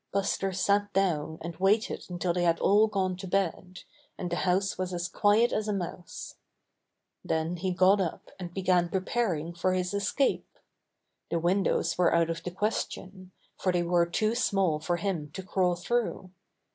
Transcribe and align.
Buster 0.11 0.51
sat 0.51 0.91
down 0.93 1.37
and 1.41 1.55
waited 1.57 2.05
until 2.09 2.33
they 2.33 2.41
had 2.41 2.59
all 2.59 2.87
gone 2.87 3.15
to 3.17 3.27
bed, 3.27 3.81
and 4.17 4.31
the 4.31 4.35
house 4.37 4.75
was 4.75 4.95
as 4.95 5.07
quiet 5.07 5.53
as 5.53 5.67
a 5.67 5.73
mouse. 5.73 6.37
Then 7.23 7.57
he 7.57 7.71
got 7.71 8.01
up 8.01 8.31
and 8.39 8.51
began 8.51 8.89
pre 8.89 9.01
paring 9.01 9.53
for 9.53 9.73
his 9.73 9.93
escape. 9.93 10.57
The 11.29 11.37
windows 11.37 11.99
were 11.99 12.15
out 12.15 12.31
of 12.31 12.41
the 12.41 12.49
question, 12.49 13.31
for 13.59 13.71
they 13.71 13.83
were 13.83 14.07
too 14.07 14.33
small 14.33 14.79
for 14.79 14.97
him 14.97 15.29
to 15.33 15.43
crawl 15.43 15.75
through. 15.75 16.31